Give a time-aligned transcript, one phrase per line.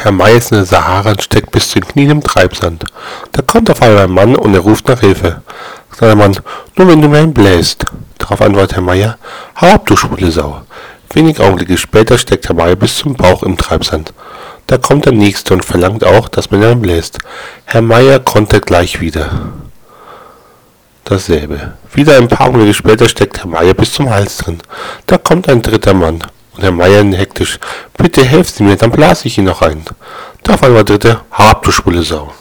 [0.00, 2.84] Herr May ist in der Sahara und steckt bis zu den Knien im Treibsand.
[3.32, 5.42] Da kommt auf einmal ein Mann und er ruft nach Hilfe.
[5.90, 6.38] Sagt der Mann,
[6.76, 7.84] nur wenn du mir einen bläst.
[8.16, 9.18] Darauf antwortet Herr Meier,
[9.60, 10.62] hau ab, du schwule Sau.
[11.12, 14.12] Wenig Augenblicke später steckt Herr Meier bis zum Bauch im Treibsand.
[14.68, 17.18] Da kommt der Nächste und verlangt auch, dass man ihn bläst.
[17.64, 19.50] Herr Meier konnte gleich wieder.
[21.02, 21.72] Dasselbe.
[21.92, 24.58] Wieder ein paar Augenblicke später steckt Herr Meier bis zum Hals drin.
[25.06, 26.22] Da kommt ein dritter Mann.
[26.58, 27.60] Und Herr Meier hektisch.
[27.96, 29.84] Bitte helft Sie mir, dann blase ich ihn noch ein.
[30.42, 31.20] Darauf einmal dritte.
[31.30, 32.32] Hab, du schwule Sau.